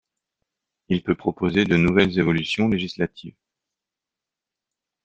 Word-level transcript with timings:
Il 0.89 1.03
peut 1.03 1.13
proposer 1.13 1.63
de 1.63 1.77
nouvelles 1.77 2.17
évolutions 2.17 2.67
législatives. 2.67 3.35